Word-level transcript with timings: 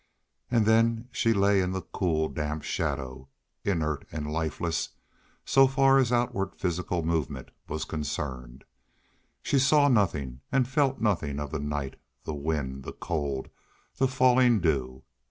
And 0.49 0.65
then 0.65 1.09
she 1.11 1.31
lay 1.31 1.61
in 1.61 1.73
the 1.73 1.83
cool, 1.83 2.27
damp 2.27 2.63
shadow, 2.63 3.29
inert 3.63 4.03
and 4.11 4.33
lifeless 4.33 4.89
so 5.45 5.67
far 5.67 5.99
as 5.99 6.11
outward 6.11 6.55
physical 6.55 7.05
movement 7.05 7.51
was 7.67 7.85
concerned. 7.85 8.63
She 9.43 9.59
saw 9.59 9.89
nothing 9.89 10.41
and 10.51 10.67
felt 10.67 10.99
nothing 10.99 11.39
of 11.39 11.51
the 11.51 11.59
night, 11.59 11.97
the 12.23 12.33
wind, 12.33 12.81
the 12.83 12.93
cold, 12.93 13.49
the 13.97 14.07
falling 14.07 14.59
dew. 14.59 15.03